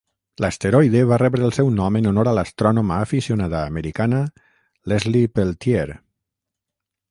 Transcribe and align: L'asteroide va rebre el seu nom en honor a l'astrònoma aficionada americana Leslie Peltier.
L'asteroide 0.43 1.01
va 1.11 1.19
rebre 1.21 1.45
el 1.47 1.53
seu 1.57 1.69
nom 1.75 1.99
en 1.99 2.07
honor 2.13 2.29
a 2.31 2.33
l'astrònoma 2.37 2.97
aficionada 3.09 3.61
americana 3.73 4.25
Leslie 4.95 5.33
Peltier. 5.37 5.87